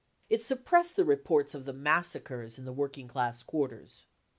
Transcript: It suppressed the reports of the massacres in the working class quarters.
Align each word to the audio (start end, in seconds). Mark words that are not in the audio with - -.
It 0.31 0.43
suppressed 0.43 0.95
the 0.95 1.05
reports 1.05 1.53
of 1.53 1.65
the 1.65 1.73
massacres 1.73 2.57
in 2.57 2.65
the 2.65 2.73
working 2.73 3.07
class 3.07 3.43
quarters. 3.43 4.07